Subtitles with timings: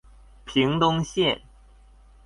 [0.47, 1.41] 屏東線